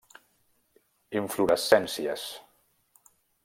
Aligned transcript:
Inflorescències: 1.21 2.27